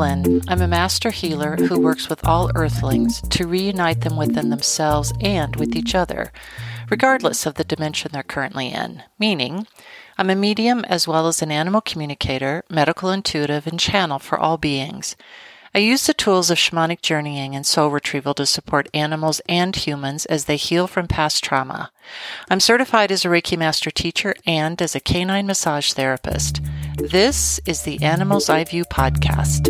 [0.00, 0.42] I'm Flynn.
[0.46, 5.56] I'm a master healer who works with all earthlings to reunite them within themselves and
[5.56, 6.30] with each other,
[6.88, 9.02] regardless of the dimension they're currently in.
[9.18, 9.66] Meaning,
[10.16, 14.56] I'm a medium as well as an animal communicator, medical intuitive, and channel for all
[14.56, 15.16] beings.
[15.74, 20.26] I use the tools of shamanic journeying and soul retrieval to support animals and humans
[20.26, 21.90] as they heal from past trauma.
[22.48, 26.60] I'm certified as a Reiki Master teacher and as a canine massage therapist.
[26.98, 29.68] This is the Animals Eye View podcast.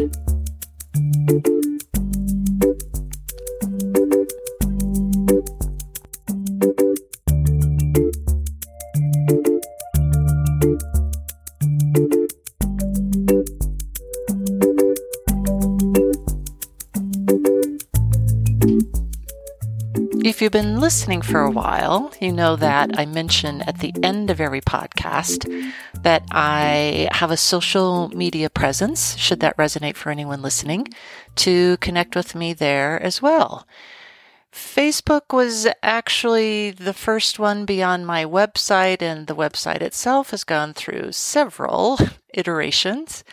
[20.39, 24.31] If you've been listening for a while, you know that I mention at the end
[24.31, 30.41] of every podcast that I have a social media presence, should that resonate for anyone
[30.41, 30.87] listening,
[31.43, 33.67] to connect with me there as well.
[34.53, 40.73] Facebook was actually the first one beyond my website, and the website itself has gone
[40.73, 41.99] through several
[42.33, 43.25] iterations.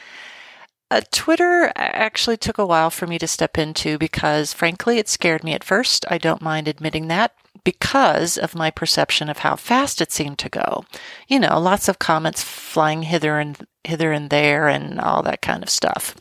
[0.91, 5.43] Uh, Twitter actually took a while for me to step into because, frankly, it scared
[5.43, 6.05] me at first.
[6.09, 7.33] I don't mind admitting that
[7.63, 10.85] because of my perception of how fast it seemed to go.
[11.27, 15.63] You know, lots of comments flying hither and hither and there, and all that kind
[15.63, 16.15] of stuff.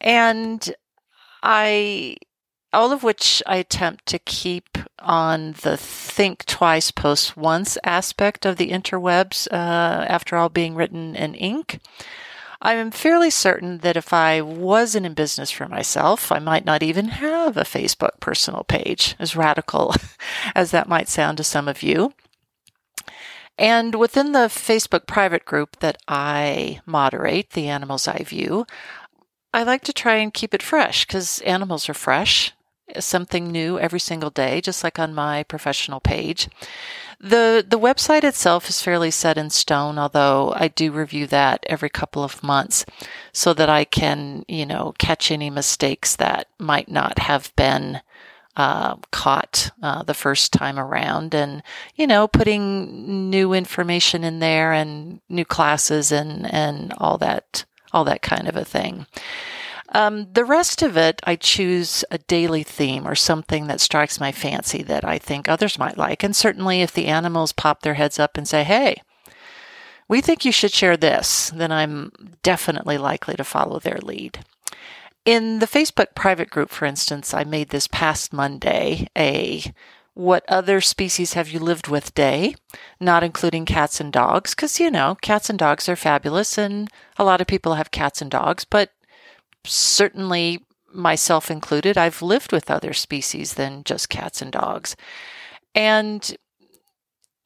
[0.00, 0.74] And
[1.42, 2.16] I,
[2.72, 8.56] all of which I attempt to keep on the think twice, post once aspect of
[8.56, 9.46] the interwebs.
[9.52, 11.80] Uh, after all, being written in ink.
[12.62, 17.08] I'm fairly certain that if I wasn't in business for myself, I might not even
[17.08, 19.94] have a Facebook personal page, as radical
[20.54, 22.12] as that might sound to some of you.
[23.56, 28.66] And within the Facebook private group that I moderate, The Animals Eye View,
[29.52, 32.52] I like to try and keep it fresh because animals are fresh,
[32.98, 36.48] something new every single day, just like on my professional page.
[37.20, 41.90] The the website itself is fairly set in stone, although I do review that every
[41.90, 42.86] couple of months
[43.30, 48.00] so that I can, you know, catch any mistakes that might not have been
[48.56, 51.34] uh, caught uh, the first time around.
[51.34, 51.62] And
[51.94, 58.04] you know putting new information in there and new classes and and all that all
[58.04, 59.06] that kind of a thing
[59.92, 64.32] um, the rest of it, I choose a daily theme or something that strikes my
[64.32, 66.22] fancy that I think others might like.
[66.22, 69.02] And certainly, if the animals pop their heads up and say, hey,
[70.08, 72.12] we think you should share this, then I'm
[72.42, 74.44] definitely likely to follow their lead.
[75.24, 79.62] In the Facebook private group, for instance, I made this past Monday a
[80.14, 82.54] what other species have you lived with day,
[82.98, 87.24] not including cats and dogs, because, you know, cats and dogs are fabulous and a
[87.24, 88.90] lot of people have cats and dogs, but
[89.64, 94.96] certainly myself included, I've lived with other species than just cats and dogs.
[95.74, 96.36] And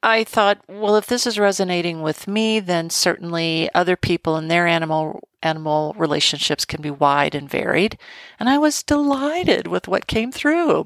[0.05, 4.67] I thought, well, if this is resonating with me, then certainly other people and their
[4.67, 7.97] animal animal relationships can be wide and varied.
[8.39, 10.85] And I was delighted with what came through.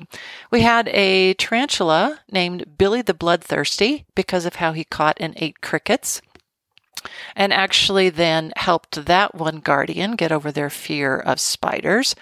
[0.51, 5.61] We had a tarantula named Billy the Bloodthirsty because of how he caught and ate
[5.61, 6.21] crickets
[7.35, 12.15] and actually then helped that one guardian get over their fear of spiders.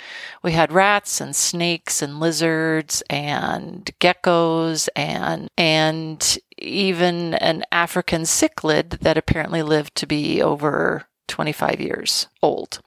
[0.44, 9.00] We had rats and snakes and lizards and geckos and and even an African cichlid
[9.00, 12.82] that apparently lived to be over 25 years old.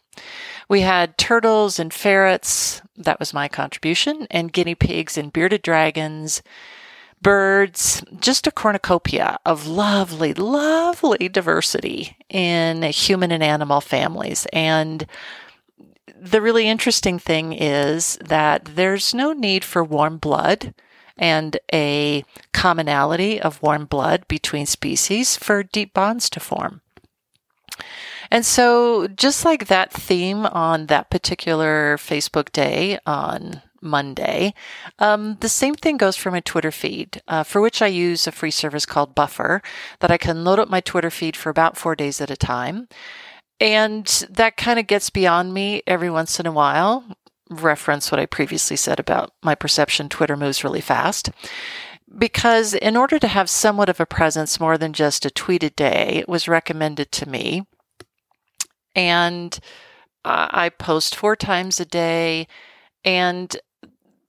[0.69, 6.43] We had turtles and ferrets, that was my contribution, and guinea pigs and bearded dragons
[7.23, 14.47] birds, just a cornucopia of lovely, lovely diversity in human and animal families.
[14.53, 15.07] And
[16.21, 20.75] the really interesting thing is that there's no need for warm blood
[21.17, 26.81] and a commonality of warm blood between species for deep bonds to form.
[28.31, 34.55] And so, just like that theme on that particular Facebook day on Monday.
[34.99, 38.33] Um, the same thing goes for my Twitter feed, uh, for which I use a
[38.33, 39.63] free service called Buffer
[40.01, 42.89] that I can load up my Twitter feed for about four days at a time.
[43.61, 47.05] And that kind of gets beyond me every once in a while.
[47.51, 51.31] Reference what I previously said about my perception Twitter moves really fast.
[52.17, 55.71] Because in order to have somewhat of a presence more than just a tweet a
[55.71, 57.67] day, it was recommended to me.
[58.95, 59.59] And
[60.25, 62.49] uh, I post four times a day.
[63.05, 63.57] And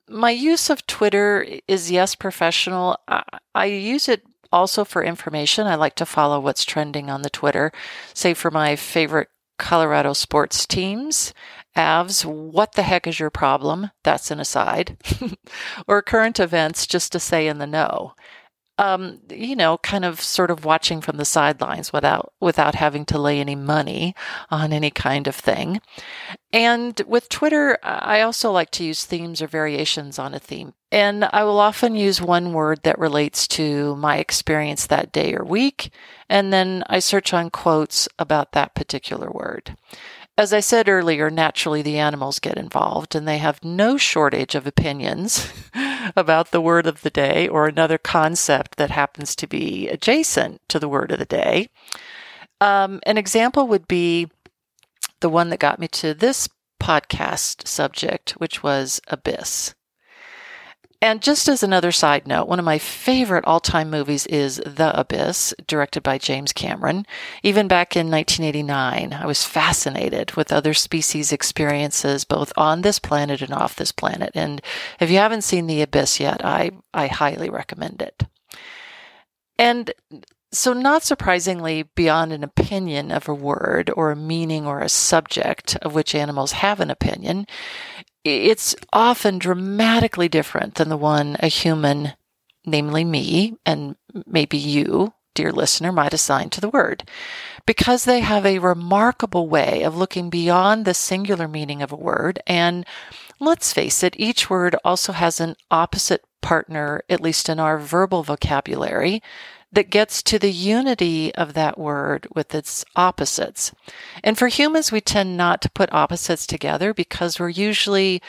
[0.10, 2.98] my use of Twitter is yes, professional.
[3.08, 3.24] I,
[3.56, 5.68] I, use it also for information.
[5.68, 7.72] I like to follow what's trending on the Twitter,
[8.14, 11.34] say for my favorite Colorado sports teams,
[11.76, 13.92] AVs, what the heck is your problem?
[14.04, 14.98] That's an aside.
[15.88, 18.16] or current events, just to say in the know
[18.82, 23.20] um, you know, kind of sort of watching from the sidelines without without having to
[23.20, 24.16] lay any money
[24.50, 25.80] on any kind of thing.
[26.52, 30.74] And with Twitter, I also like to use themes or variations on a theme.
[30.92, 35.46] And I will often use one word that relates to my experience that day or
[35.46, 35.92] week,
[36.28, 39.78] and then I search on quotes about that particular word.
[40.38, 44.66] As I said earlier, naturally the animals get involved and they have no shortage of
[44.66, 45.52] opinions
[46.16, 50.80] about the word of the day or another concept that happens to be adjacent to
[50.80, 51.68] the word of the day.
[52.60, 54.30] Um, an example would be
[55.20, 56.48] the one that got me to this
[56.82, 59.76] podcast subject, which was abyss.
[61.04, 64.98] And just as another side note, one of my favorite all time movies is The
[65.00, 67.08] Abyss, directed by James Cameron.
[67.42, 73.42] Even back in 1989, I was fascinated with other species' experiences, both on this planet
[73.42, 74.32] and off this planet.
[74.36, 74.62] And
[75.00, 78.24] if you haven't seen The Abyss yet, I, I highly recommend it.
[79.58, 79.92] And
[80.54, 85.78] so, not surprisingly, beyond an opinion of a word or a meaning or a subject
[85.78, 87.48] of which animals have an opinion,
[88.24, 92.14] it's often dramatically different than the one a human,
[92.66, 93.96] namely me, and
[94.26, 97.04] maybe you, dear listener, might assign to the word,
[97.66, 102.42] because they have a remarkable way of looking beyond the singular meaning of a word.
[102.48, 102.86] And
[103.40, 108.24] let's face it, each word also has an opposite partner, at least in our verbal
[108.24, 109.22] vocabulary,
[109.72, 113.72] that gets to the unity of that word with its opposites.
[114.24, 118.22] And for humans, we tend not to put opposites together because we're usually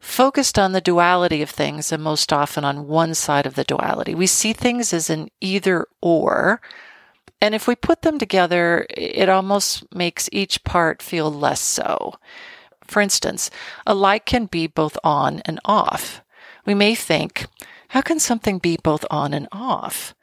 [0.00, 4.14] focused on the duality of things and most often on one side of the duality.
[4.14, 6.60] We see things as an either or.
[7.40, 12.14] And if we put them together, it almost makes each part feel less so.
[12.84, 13.50] For instance,
[13.86, 16.22] a light can be both on and off.
[16.64, 17.46] We may think,
[17.88, 20.14] how can something be both on and off?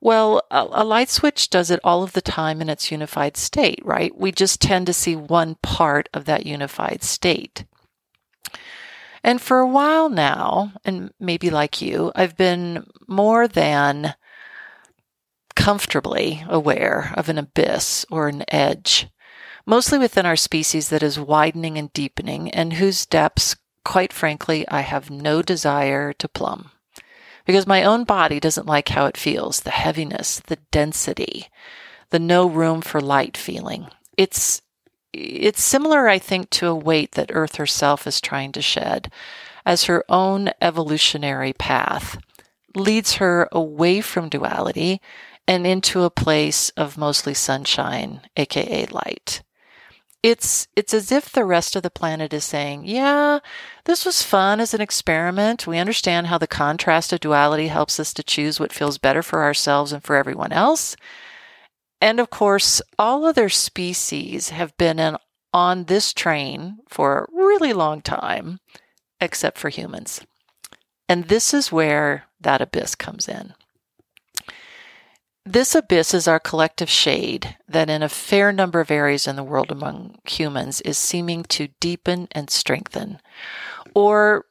[0.00, 3.78] Well, a, a, light switch does it all of the time in its unified state,
[3.84, 4.12] right?
[4.18, 7.64] We just tend to see one part of that unified state.
[9.24, 14.14] And for a while now, and maybe like you, I've been more than
[15.54, 19.08] comfortably aware of an abyss or an edge,
[19.64, 23.54] mostly within our species that is widening and deepening, and whose depths,
[23.84, 26.72] quite frankly, I have no desire to plumb
[27.44, 31.48] because my own body doesn't like how it feels the heaviness, the density,
[32.10, 33.88] the no room for light feeling.
[34.16, 34.62] It's
[35.12, 39.10] it's similar, I think, to a weight that Earth herself is trying to shed
[39.64, 42.18] as her own evolutionary path
[42.74, 45.00] leads her away from duality
[45.46, 49.42] and into a place of mostly sunshine, aka light
[50.22, 53.40] it's it's as if the rest of the planet is saying, "Yeah,
[53.84, 55.66] this was fun as an experiment.
[55.66, 59.42] We understand how the contrast of duality helps us to choose what feels better for
[59.42, 60.96] ourselves and for everyone else."
[62.02, 65.16] And of course, all other species have been in,
[65.54, 68.58] on this train for a really long time,
[69.20, 70.20] except for humans.
[71.08, 73.54] And this is where that abyss comes in.
[75.46, 79.44] This abyss is our collective shade that, in a fair number of areas in the
[79.44, 83.20] world among humans, is seeming to deepen and strengthen.
[83.94, 84.46] Or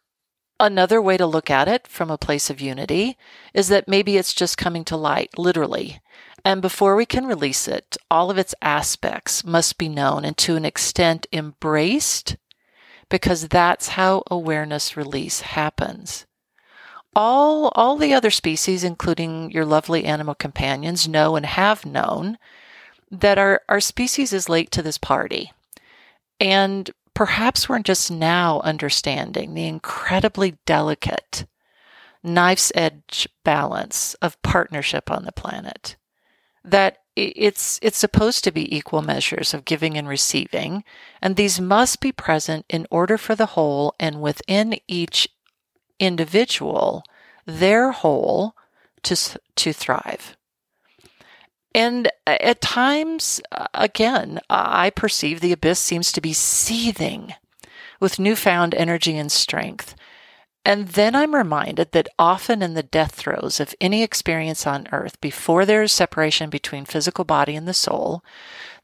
[0.58, 3.18] another way to look at it from a place of unity
[3.54, 6.00] is that maybe it's just coming to light, literally.
[6.44, 10.56] And before we can release it, all of its aspects must be known and to
[10.56, 12.36] an extent embraced,
[13.10, 16.26] because that's how awareness release happens.
[17.14, 22.38] All all the other species including your lovely animal companions know and have known
[23.12, 25.52] that our our species is late to this party.
[26.40, 31.46] And perhaps we're just now understanding the incredibly delicate
[32.24, 35.98] knife's edge balance of partnership on the planet
[36.64, 40.84] that it's it's supposed to be equal measures of giving and receiving
[41.22, 45.28] and these must be present in order for the whole and within each
[46.00, 47.04] individual
[47.46, 48.56] their whole
[49.04, 50.36] to, to thrive.
[51.74, 53.40] And at times,
[53.74, 57.34] again, I perceive the abyss seems to be seething
[58.00, 59.96] with newfound energy and strength.
[60.64, 65.20] And then I'm reminded that often in the death throes of any experience on earth,
[65.20, 68.24] before there is separation between physical body and the soul,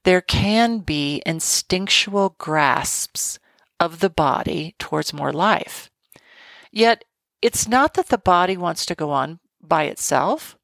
[0.03, 3.37] there can be instinctual grasps
[3.79, 5.91] of the body towards more life.
[6.71, 7.03] Yet
[7.41, 10.57] it's not that the body wants to go on by itself.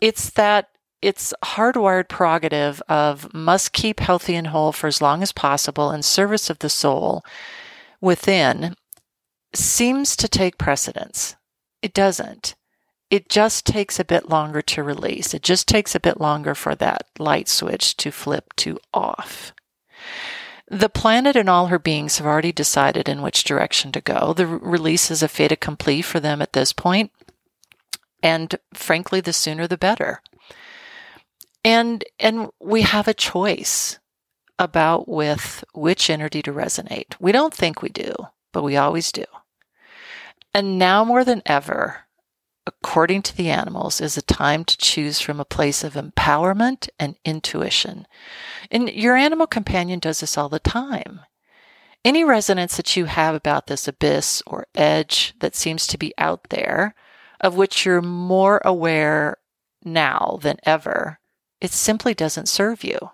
[0.00, 0.68] It's that
[1.00, 6.02] its hardwired prerogative of must keep healthy and whole for as long as possible in
[6.02, 7.24] service of the soul
[8.00, 8.76] within
[9.54, 11.36] seems to take precedence.
[11.82, 12.54] It doesn't.
[13.10, 15.34] It just takes a bit longer to release.
[15.34, 19.52] It just takes a bit longer for that light switch to flip to off.
[20.68, 24.32] The planet and all her beings have already decided in which direction to go.
[24.32, 27.12] The release is a fait accompli for them at this point.
[27.12, 27.32] point,
[28.22, 30.22] and frankly, the sooner the better.
[31.64, 33.98] And and we have a choice
[34.58, 37.14] about with which energy to resonate.
[37.18, 38.14] We don't think we do,
[38.52, 39.24] but we always do.
[40.54, 42.00] And now more than ever,
[42.66, 47.16] according to the animals, is a time to choose from a place of empowerment and
[47.24, 48.06] intuition.
[48.70, 51.20] And your animal companion does this all the time.
[52.04, 56.50] Any resonance that you have about this abyss or edge that seems to be out
[56.50, 56.94] there,
[57.40, 59.38] of which you're more aware
[59.84, 61.18] now than ever,
[61.60, 63.10] it simply doesn't serve you.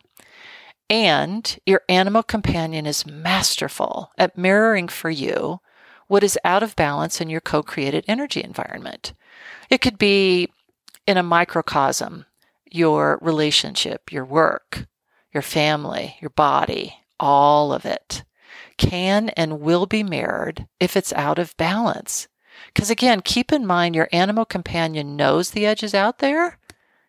[0.90, 5.60] And your animal companion is masterful at mirroring for you
[6.08, 9.14] what is out of balance in your co created energy environment.
[9.70, 10.48] It could be
[11.06, 12.26] in a microcosm,
[12.70, 14.86] your relationship, your work,
[15.32, 18.24] your family, your body, all of it
[18.78, 22.28] can and will be mirrored if it's out of balance.
[22.72, 26.58] Because again, keep in mind your animal companion knows the edge is out there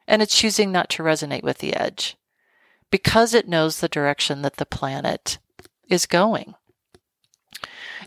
[0.08, 2.18] and it's choosing not to resonate with the edge
[2.92, 5.38] because it knows the direction that the planet
[5.88, 6.56] is going.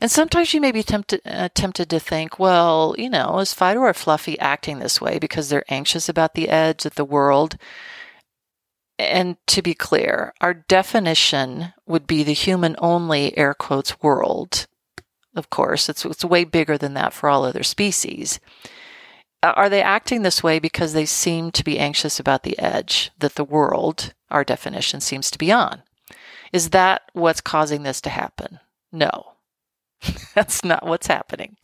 [0.02, 3.78] And sometimes you may be tempted, uh, tempted to think, well, you know, is Fido
[3.78, 7.56] or Fluffy acting this way because they're anxious about the edge of the world?
[8.98, 14.66] And to be clear, our definition would be the human only, air quotes, world.
[15.36, 18.40] Of course, it's, it's way bigger than that for all other species.
[19.40, 23.36] Are they acting this way because they seem to be anxious about the edge that
[23.36, 25.84] the world, our definition, seems to be on?
[26.52, 28.58] Is that what's causing this to happen?
[28.90, 29.31] No.
[30.34, 31.56] That's not what's happening.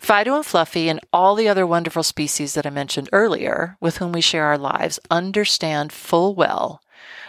[0.00, 4.12] Fido and Fluffy and all the other wonderful species that I mentioned earlier, with whom
[4.12, 6.80] we share our lives, understand full well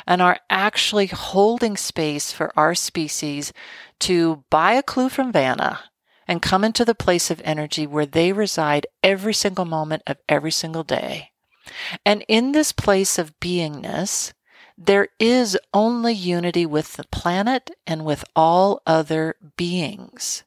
[0.06, 3.54] and are actually holding space for our species
[4.00, 5.80] to buy a clue from Vanna
[6.28, 10.52] and come into the place of energy where they reside every single moment of every
[10.52, 11.30] single day.
[12.06, 14.34] And in this place of beingness,
[14.78, 20.44] there is only unity with the planet and with all other beings.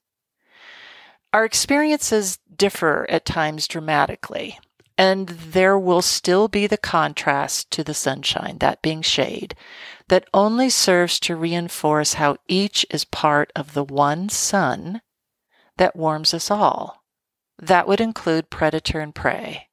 [1.32, 4.58] Our experiences differ at times dramatically,
[4.96, 9.54] and there will still be the contrast to the sunshine, that being shade,
[10.08, 15.02] that only serves to reinforce how each is part of the one sun
[15.76, 17.04] that warms us all.
[17.58, 19.68] That would include predator and prey.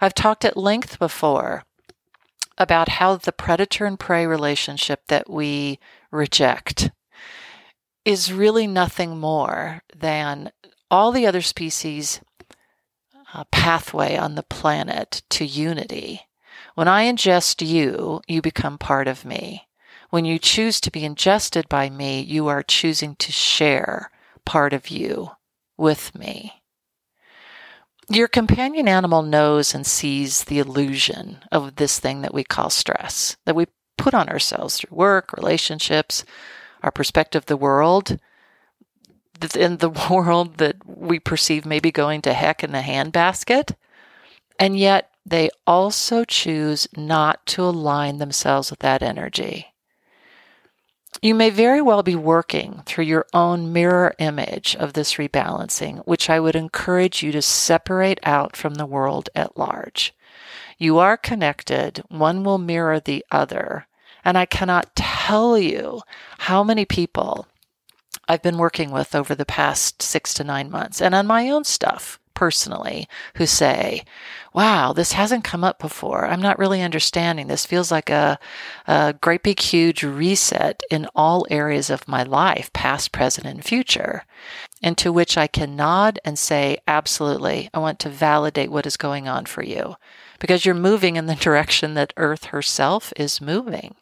[0.00, 1.64] I've talked at length before
[2.58, 5.78] about how the predator and prey relationship that we
[6.10, 6.90] reject
[8.04, 10.50] is really nothing more than
[10.90, 12.20] all the other species'
[13.32, 16.22] uh, pathway on the planet to unity.
[16.74, 19.68] When I ingest you, you become part of me.
[20.10, 24.10] When you choose to be ingested by me, you are choosing to share
[24.44, 25.30] part of you
[25.76, 26.61] with me.
[28.08, 33.36] Your companion animal knows and sees the illusion of this thing that we call stress,
[33.44, 33.66] that we
[33.96, 36.24] put on ourselves through work, relationships,
[36.82, 38.18] our perspective of the world,
[39.56, 43.74] in the world that we perceive maybe going to heck in the handbasket.
[44.58, 49.71] And yet they also choose not to align themselves with that energy.
[51.24, 56.28] You may very well be working through your own mirror image of this rebalancing, which
[56.28, 60.12] I would encourage you to separate out from the world at large.
[60.78, 63.86] You are connected, one will mirror the other.
[64.24, 66.00] And I cannot tell you
[66.38, 67.46] how many people
[68.26, 71.62] I've been working with over the past six to nine months and on my own
[71.62, 74.04] stuff personally who say,
[74.52, 76.26] wow, this hasn't come up before.
[76.26, 77.46] I'm not really understanding.
[77.46, 78.38] This feels like a,
[78.86, 84.24] a great big huge reset in all areas of my life, past, present, and future.
[84.82, 88.96] And to which I can nod and say, absolutely, I want to validate what is
[88.96, 89.96] going on for you
[90.38, 93.94] because you're moving in the direction that Earth herself is moving.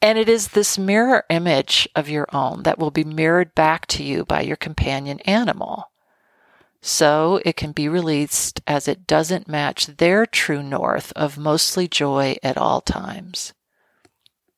[0.00, 4.04] And it is this mirror image of your own that will be mirrored back to
[4.04, 5.90] you by your companion animal
[6.80, 12.36] so it can be released as it doesn't match their true north of mostly joy
[12.42, 13.52] at all times.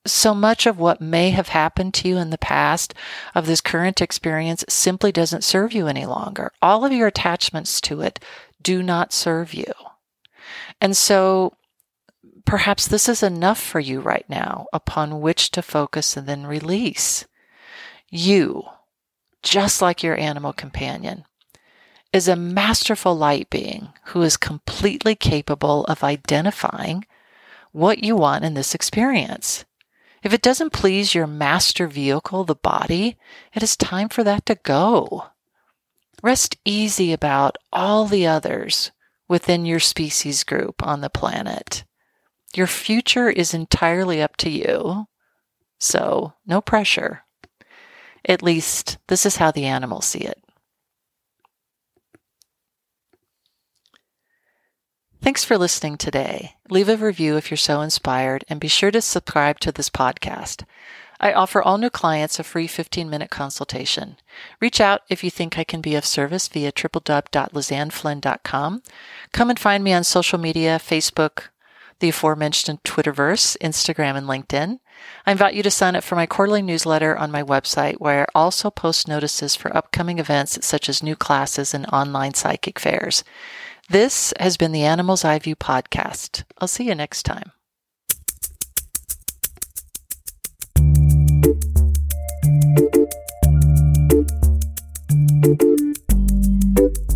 [0.07, 2.95] So much of what may have happened to you in the past
[3.35, 6.53] of this current experience simply doesn't serve you any longer.
[6.63, 8.19] All of your attachments to it
[8.63, 9.73] do not serve you.
[10.81, 11.55] And so
[12.51, 17.25] Perhaps this is enough for you right now upon which to focus and then release.
[18.09, 18.65] You,
[19.43, 21.27] just like your animal companion,
[22.13, 27.05] is a masterful light being who is completely capable of identifying
[27.73, 29.65] what you want in this experience.
[30.23, 33.17] If it doesn't please your master vehicle, the body,
[33.55, 35.27] it is time for that to go.
[36.23, 38.91] Rest easy about all the others
[39.29, 41.85] within your species group on the planet.
[42.55, 45.07] Your future is entirely up to you,
[45.79, 47.23] so no pressure.
[48.25, 50.43] At least, this is how the animals see it.
[55.23, 56.57] Thanks for listening today.
[56.71, 60.65] Leave a review if you're so inspired, and be sure to subscribe to this podcast.
[61.21, 64.17] I offer all new clients a free 15 minute consultation.
[64.61, 68.83] Reach out if you think I can be of service via www.lizanneflynn.com.
[69.33, 71.49] Come and find me on social media Facebook,
[71.99, 74.79] the aforementioned Twitterverse, Instagram, and LinkedIn.
[75.27, 78.27] I invite you to sign up for my quarterly newsletter on my website, where I
[78.35, 83.23] also post notices for upcoming events such as new classes and online psychic fairs.
[83.91, 86.45] This has been the Animal's Eye View podcast.
[86.59, 87.51] I'll see you next time.
[95.41, 95.63] Thank
[96.81, 97.10] you.